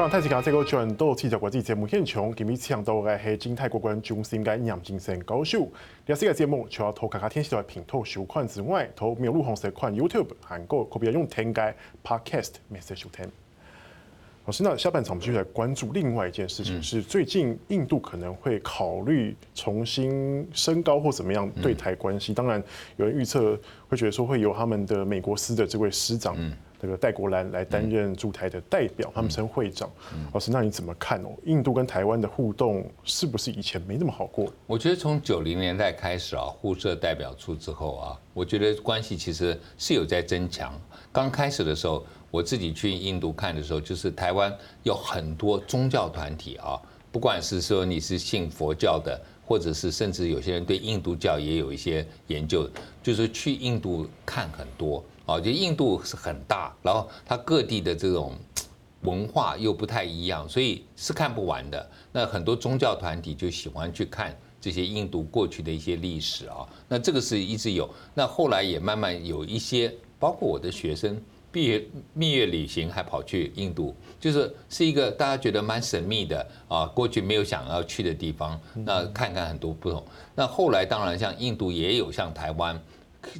[0.00, 5.70] 刚太子讲这个转到记者国际节目现场，今日请到嘅系金泰国关中心嘅杨金生教授。
[6.06, 13.30] 呢次嘅节目除了投卡卡天时台平台收看之外，投网络方式看 YouTube，韩国可别用听嘅 Podcast message 收听。
[14.46, 22.32] 老师，那下半场我们就来关注另外一件事情，是最近印度可能会考虑重新升高或怎么样对台关系。
[22.32, 22.64] 当然，
[22.96, 23.54] 有人预测
[23.86, 26.34] 会觉得说会由他们的美国司的这位师长。
[26.80, 29.90] 这个戴国兰来担任驻台的代表，他们称会长。
[30.32, 31.28] 老师，那你怎么看哦？
[31.44, 34.50] 印度跟台湾的互动是不是以前没那么好过？
[34.66, 40.72] 我觉得从九零年代开始啊，互设代表处之后啊，我觉得关系其实是有在增强。
[41.12, 44.50] 刚开始的时候，我自己去印度看的时候，就是台湾
[44.82, 46.80] 有很多宗教团体啊，
[47.12, 52.70] 不管是说你是信佛教的，或者是甚至有些人对印度教也有一些研究，
[53.02, 55.04] 就是去印度看很多。
[55.26, 58.36] 啊，就印度是很大，然后它各地的这种
[59.00, 61.90] 文化又不太一样，所以是看不完的。
[62.12, 66.64] 那很多宗教团体就喜欢去看这些印度过去的一些历史啊。
[66.86, 71.20] 那这个是一直有，那后来也慢慢有一些，包括我的学生
[71.52, 71.84] 毕业
[72.14, 78.60] 蜜月旅行还跑去印度，就是是一个大家觉得蛮神秘的啊，过去没有想要去的地方。
[78.74, 80.04] 那看看很多不同。
[80.34, 82.80] 那后来当然像印度也有像台湾。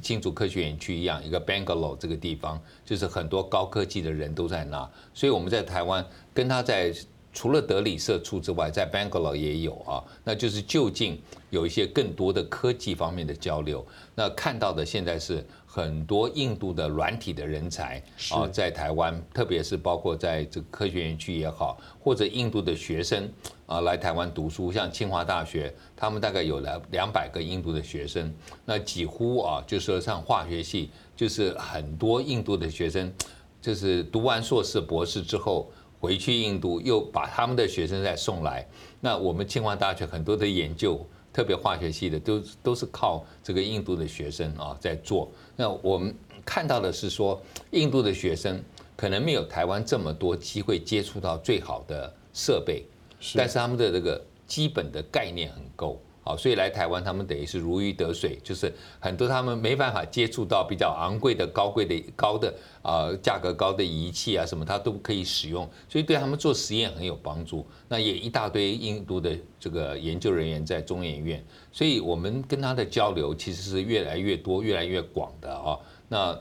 [0.03, 6.93] 新竹科学园区一样，一个 Bangalore 这个地方，就是很多高科技的人都在那，所以我们在台湾跟他在
[7.33, 13.85] 除了德里社处之外，在 Bangalore 也有啊，那就是就近有一些更多的科技方面的交流。
[14.15, 23.29] 那看到的现在是很多印度的软体的人才啊，在台湾，特别是包括在这个科学园区也好，或者印度的学生。
[23.67, 28.29] 啊，来台湾读书，像清华大学，他们大概有了两百个印度的学生，
[28.65, 33.09] 那几乎啊，就是说像化学系，就是很多印度的学生，
[33.61, 38.67] 就是读完硕士、博士之后回去印度，又把他们的学生再送来。
[38.99, 40.99] 那我们清华大学很多的研究，
[41.31, 45.31] 特别化学系的，都都是靠这个印度的学生啊在做。
[45.55, 46.13] 那我们
[46.43, 47.39] 看到的是说，
[47.69, 48.61] 印度的学生
[48.97, 52.83] 可能没有台湾这么多机会接触到最好的设备。
[53.35, 67.65] 但是他们的这个基本的概念很够，好，所以来台湾他们等于是如鱼得水，就是很多他们没办法接触到比较昂贵的、高贵的、高的啊价格高的仪器啊什么，他都可以使用，所以对他们做实验很有帮助。
[67.87, 75.77] 那也一大堆印度的这个研究人员在中研院，所以我们跟他的交流其实是越来越多、越来越广的啊。
[76.07, 76.37] 那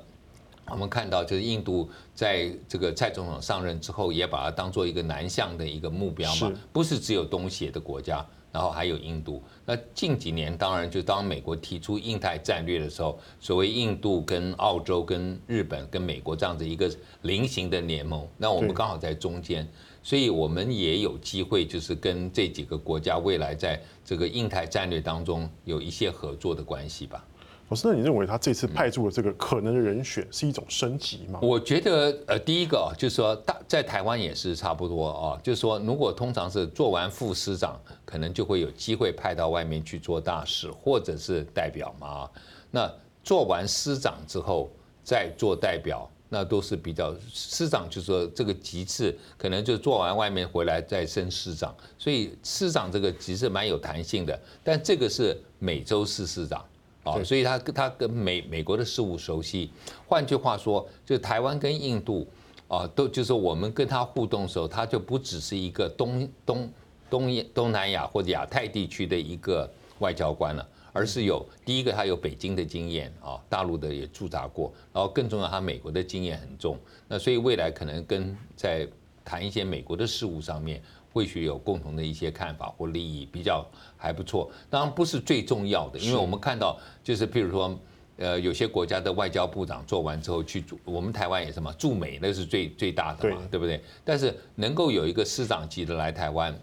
[0.66, 9.42] 我们看到，就是印度在这个蔡总统上任之后，也把它当做一个南向的一个目标嘛，不是只有东协的国家，然后还有印度。
[9.64, 16.90] 那近几年，当然就当美国提出印太战略的时候，所谓印度跟澳洲、跟日本、跟美国这样子一个
[17.22, 19.68] 菱形的联盟，那我们刚好在中间，
[20.02, 27.24] 所以我们也有机会，就是跟这几个国家未来在这个印太战略当中有一些合作的关系吧。
[27.70, 31.38] 老师，那你认为他这次派驻的这个可能的人选是一种升级吗？
[31.40, 42.28] 我觉得，呃，第一个就是说，大在台湾也是差不多啊，就是说，如果通常是做完副师长，可能就会有机会派到外面去做大使或者是代表嘛。
[42.72, 42.92] 那
[43.22, 44.68] 做完师长之后
[45.04, 54.36] 再做代表，那都是比较师长，就是说这个级次可能就做完外面回来再升师长，所以师长这个级次蛮有弹性的。
[54.64, 56.64] 但这个是每周四司长。
[57.02, 59.70] 啊，所以他跟他跟美美国的事务熟悉，
[60.06, 62.26] 换句话说，就台湾跟印度
[62.68, 66.70] 啊，都就是我们跟他互动的时候，他就不只是一个东东
[67.08, 69.68] 东东南亚或者亚太地区的一个
[70.00, 76.78] 外交官了，而是有第一个他有北京的经验啊，大陆的也驻扎过，然后更重要，他美国的经验很重，
[77.08, 78.86] 那所以未来可能跟在
[79.24, 80.82] 谈一些美国的事务上面。
[81.12, 83.66] 或许有共同的一些看法或利益，比较
[83.96, 84.50] 还不错。
[84.68, 87.78] 当然不是最重要的，因为我们看到就是譬如说，
[88.16, 93.82] 呃，有些国家的外交部长做完之后去驻，我们台湾也什么驻美，那是最最大的嘛，对不对？
[94.04, 96.54] 但是能够有一个司长级的来台湾，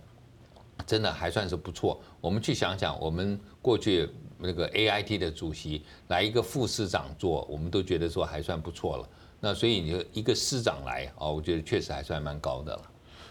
[0.86, 2.00] 真的还算是不错。
[2.22, 4.08] 我们去想想，我们过去
[4.38, 9.10] 那个 AIT 的主席来一个副司长做，我们都觉得说还算不错了。
[9.40, 12.82] 那所以你就一个司长来啊，我觉得确实还算蛮高的了。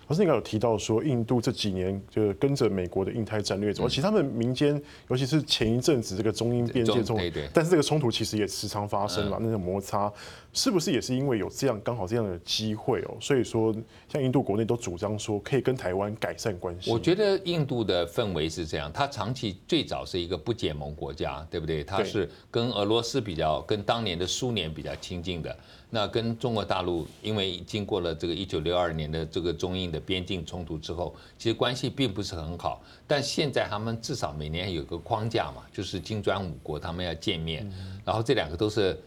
[0.09, 7.19] 老师，你刚有提到说，印度这几年就跟着美国的印太战略走，其实他们民间，尤其是前一阵子这个中印边界冲突，
[7.53, 10.13] 但是这个冲突其实也时常发生嘛，那种摩擦，
[10.53, 13.17] 是不是也是因为有这样刚好这样的机会哦？
[13.21, 13.75] 所以说，
[14.09, 16.93] 像印度国内都主张说，可以跟台湾改善关系。
[16.93, 21.83] 我觉得印度的氛围是这样，它长期最早是一个不结盟国家，对不对？
[21.83, 25.57] 它是跟俄罗斯比较，跟当年的苏联比较亲近的。
[25.89, 32.83] 那跟中国大陆，因为经过了这个一九六二年的这个中印的边境冲突之后，其实关系并不是很好。
[33.07, 37.71] 但现在他们至少每年有个框架嘛，就是金砖五国他们要见面，
[38.05, 39.01] 然后这两个都是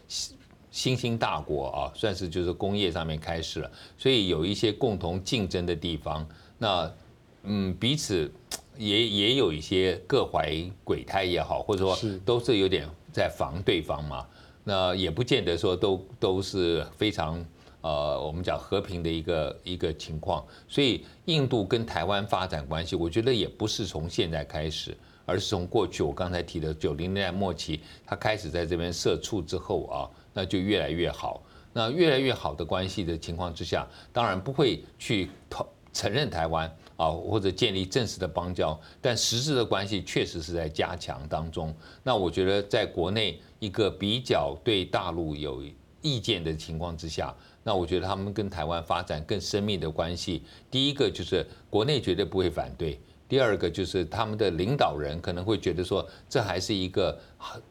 [0.70, 6.26] 新兴大国啊，算是就是工业上面开始了，所以有一些共同竞争的地方。
[6.56, 6.90] 那
[7.42, 8.30] 嗯，彼此
[8.78, 14.26] 也也有一些各怀鬼胎也好，或者说都是有点在防对方嘛。
[14.70, 17.44] 那也不见得说都都是非常
[17.80, 20.46] 呃，我们讲和平的一个一个情况。
[20.68, 24.96] 所以印度跟台湾发展关系，我觉得也不是从现在开始，
[25.26, 31.42] 而是从过去我刚才提的九零年代末期，他开始在这边设处之后啊，那就越来越好。
[31.72, 35.28] 那越来越好的关系的情况之下，当然不会去
[35.92, 41.74] 承认台湾啊，或者建立正式的邦交，但实质的关系确实是在加强当中。
[42.02, 43.40] 那我觉得在国内。
[43.60, 45.62] 一个比较对大陆有
[46.00, 52.98] 意见的情况之下，那我觉得他们跟台湾发展更深密的关系，第一个就是国内绝对不会反对，
[53.28, 57.20] 第二个就是他们的领导人可能会觉得说，这还是一个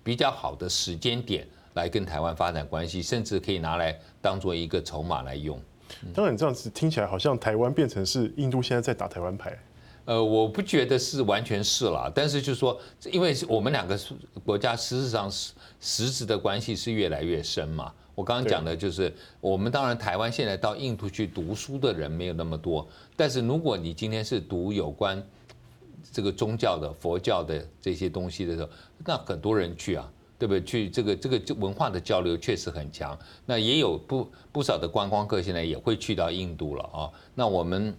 [0.03, 1.43] 比较好的时间点
[1.73, 5.59] 来跟台湾发展关系，甚至可以拿来当做一个筹码来用。
[6.13, 9.57] 当然，这样子听起来好像台湾变成是印度现在在打台湾牌。
[10.05, 12.79] 呃，我不觉得是完全是啦，但是就是说，
[13.11, 13.99] 因为我们两个
[14.43, 17.93] 国家实质上实实质的关系是越来越深嘛。
[18.15, 25.23] 我刚刚讲的就是，我们当然台湾现在到印度去读书的人没有那么多，但是如果你今天是读有关
[26.11, 28.69] 这个宗教的佛教的这些东西的时候，
[29.05, 30.63] 那很多人去啊，对不对？
[30.63, 33.15] 去这个这个文化的交流确实很强。
[33.45, 37.11] 那也有不不少的观光客现在也会去到印度了啊。
[37.35, 37.95] 那我们。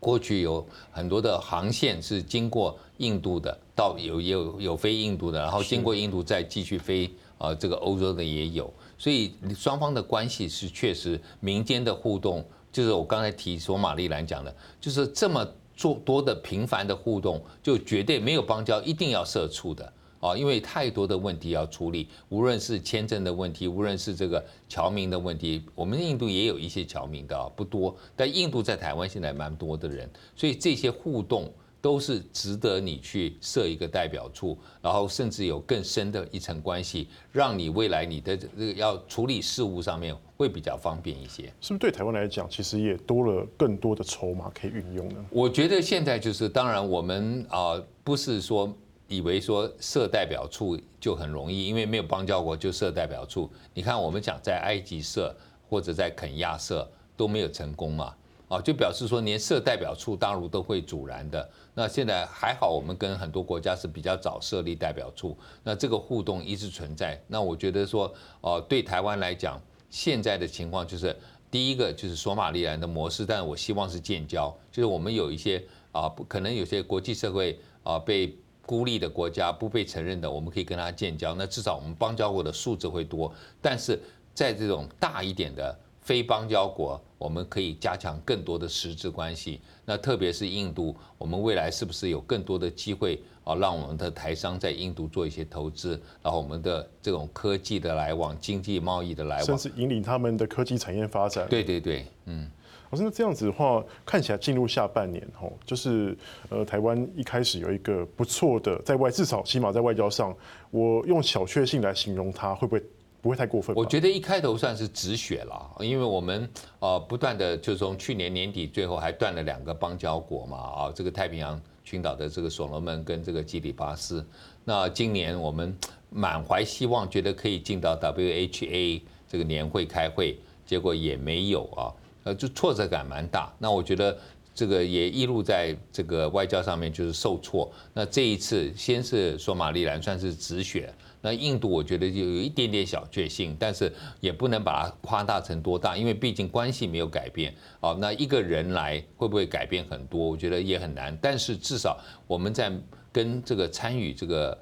[0.00, 15.44] 过去有很多的航线是经过印度的，到有有有飞印度的，然后经过印度再继续飞啊，这个欧洲的也有，所以双方的关系是确实民间的互动，就是我刚才提索马利兰讲的，就是这么
[15.76, 19.92] 做多的频繁的互动，就绝对没有邦交一定要设处的。
[20.20, 31.48] 啊，因为太多的问题要处理，无论是签证的问题，无论是这个侨民的问题，我们印度也有一些侨民的啊，不多，但印度在台湾现在蛮多的人，所以这些互动
[31.80, 41.44] 都是值得你去设一个代表处，然后甚至有更深的一层关系，让你未来你的这个要处理事务上面会比较方便一些。
[41.60, 45.24] 是不是对台湾来讲，其实也多了更多的筹码可以运用呢？
[45.30, 48.76] 我觉得现在就是，当然我们啊，不是说。
[49.08, 53.50] 以为说设代表处就很容易，因为没有邦交国就设代表处。
[53.72, 55.34] 你看，我们讲在埃及设
[55.68, 58.14] 或者在肯亚设都没有成功嘛，
[58.48, 61.50] 啊，就表示说连设代表处大陆都会阻拦的。
[61.72, 65.34] 那现在还好，我们跟很多国家是比较早设立代表处，
[65.64, 67.18] 那这个互动一直存在。
[67.28, 68.12] 那我觉得说，
[68.42, 69.58] 哦，对台湾来讲，
[69.88, 71.16] 现在的情况就是
[71.50, 78.36] 第一个就是索马利兰的模式，但我希望是建交，就是我们有一些啊，不可能有些国际社会啊被。
[78.68, 81.34] 孤立的国家不被承认的，我们可以跟他建交。
[81.34, 83.32] 那至少我们邦交国的数字会多。
[83.62, 83.98] 但是
[84.34, 89.62] 在这种大一点的非邦交国，我们可以加强更多的实质关系。
[89.86, 101.48] 那特别是印度，我们未来是不是有更多的机会啊，让我们的台商在印度做一些投资，然后我们的这种科技的来往、经济贸易的来往，甚至引领他们的科技产业发展。
[101.48, 102.50] 对对对，嗯。
[102.90, 106.16] 老师，那这样子的话，看起来进入下半年吼，就是
[106.48, 110.34] 呃，台湾一开始有一个不错的在外，至少起码在外交上，
[110.70, 112.82] 我用小确幸来形容它，会不会
[113.20, 113.76] 不会太过分？
[113.76, 124.26] 我觉得一开头算是止血了，因为我们呃不断的就从去年年底最后还断了两个邦交国嘛啊，这个太平洋群岛的这个所罗门跟这个基里巴斯，
[124.64, 125.76] 那今年我们
[126.08, 131.92] 满怀希望，觉得可以进到 WHA 这个年会开会，结果也没有啊。
[132.28, 133.50] 呃，就挫折感蛮大。
[133.58, 134.16] 那我觉得
[134.54, 137.72] 这个也一路在这个外交上面就是受挫。
[137.94, 140.92] 那这一次先是索马利兰算是止血，
[141.22, 147.54] 那印度我觉得就有一点点小确幸，但是也不能把它夸大成多大，因为毕竟关系没有改变。
[147.80, 150.28] 哦，那一个人来会不会改变很多？
[150.28, 151.16] 我觉得也很难。
[151.22, 152.70] 但是至少我们在
[153.10, 154.58] 跟这个参与这个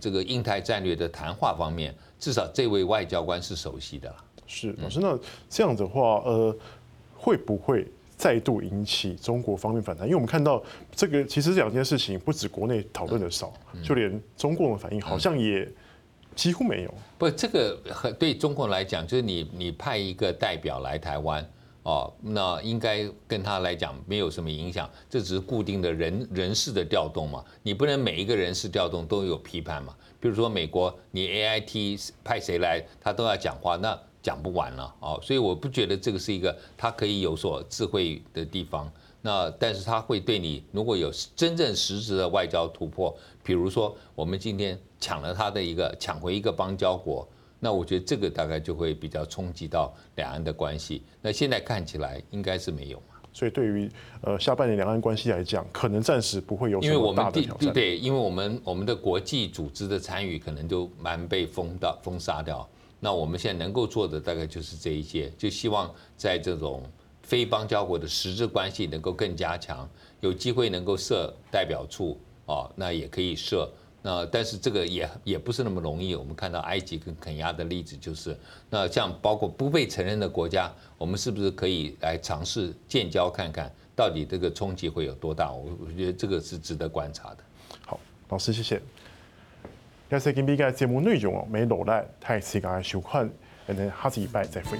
[0.00, 4.16] 这个印太战略的谈话方面，至少这位外交官是熟悉的了。
[4.46, 5.16] 是老师，那
[5.48, 6.56] 这样的话，呃。
[7.22, 7.86] 会不会
[8.16, 10.06] 再度引起中国方面反弹？
[10.06, 10.62] 因为我们看到
[10.96, 15.68] 这个，其实这两件事情不止国内讨论的少，就连中共的反应好像也
[16.34, 16.94] 几乎没有。
[17.18, 17.78] 不，这个
[18.18, 21.46] 对中共来讲，就是你你派一个代表来台湾
[21.82, 29.94] 哦，那应该跟他来讲没有什么影响，这只是固定的人人事的调动嘛，你不能每一个人事调动都有批判嘛。
[30.18, 38.90] 比如说美国，你 AIT 派谁来，他都要讲话，那讲不完了啊，所以我不觉得这个是一个它可以有所智慧的地方。
[39.22, 51.02] 那但是它会对你如果有真正实质的外交突破，比如说我们今天抢了他的一个抢回一个邦交国，那我觉得这个大概就会比较冲击到两岸的关系。
[51.20, 53.02] 那现在看起来应该是没有。
[53.32, 53.90] 所以对于
[54.22, 57.72] 呃下半年两岸关系来讲，可能暂时不会有什么大的挑战。
[57.74, 62.66] 对，因为我们我们的国际组织的参与可能就蛮被封到封杀掉。
[63.00, 66.82] 那我们现在能够做的大概就是这一些，就希望在这种
[67.22, 69.88] 非邦交国的实质关系能够更加强，
[70.20, 73.68] 有机会能够设代表处啊，那也可以设。
[74.02, 76.14] 那但是这个也也不是那么容易。
[76.14, 78.34] 我们看到埃及跟肯亚的例子，就是
[78.70, 85.52] 那像包括不被承认的国家，我们是不是可以来尝试建交看看，到底这个冲击会有多大？
[85.52, 87.44] 我我觉得这个是值得观察的。
[87.86, 88.80] 好，老师谢谢。
[90.10, 93.30] 要是今天嘅节目内容哦，没落来，太时间收看，
[93.66, 94.76] 我哋下次礼拜再会。